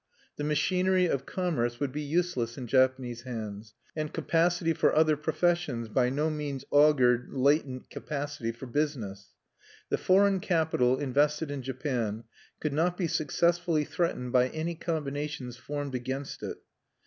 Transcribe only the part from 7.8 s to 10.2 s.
capacity for business. The